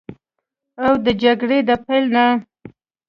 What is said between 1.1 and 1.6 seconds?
جګړو